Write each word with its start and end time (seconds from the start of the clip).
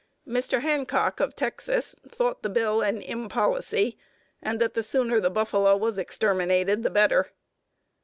Mr. 0.27 0.61
Hancock, 0.61 1.19
of 1.19 1.35
Texas, 1.35 1.95
thought 2.07 2.41
the 2.41 2.49
bill 2.49 2.81
an 2.81 3.03
impolicy, 3.03 3.97
and 4.41 4.59
that 4.59 4.73
the 4.73 4.81
sooner 4.81 5.19
the 5.19 5.29
buffalo 5.29 5.77
was 5.77 5.99
exterminated 5.99 6.81
the 6.81 6.89
better. 6.89 7.27